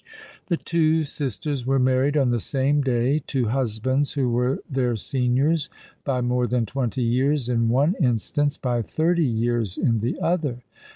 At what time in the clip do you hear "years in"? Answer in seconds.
7.03-7.69, 9.27-9.99